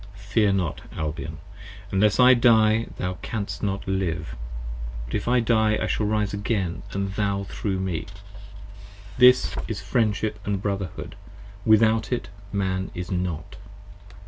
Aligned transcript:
Fear 0.31 0.53
not 0.53 0.81
Albion: 0.97 1.37
unless 1.91 2.19
I 2.19 2.33
die 2.33 2.87
thou 2.97 3.19
canst 3.21 3.61
not 3.61 3.87
live: 3.87 4.29
15 5.05 5.05
But 5.05 5.13
if 5.13 5.27
I 5.27 5.39
die 5.39 5.77
I 5.79 5.85
shall 5.85 6.07
arise 6.07 6.33
again 6.33 6.81
& 6.87 6.89
thou 6.91 7.45
with 7.63 7.63
me. 7.63 8.07
This 9.19 9.55
is 9.67 9.79
Friendship 9.79 10.39
& 10.49 10.57
Brotherhood: 10.63 11.13
without 11.67 12.11
it 12.11 12.29
Man 12.51 12.89
Is 12.95 13.11
Not. 13.11 13.57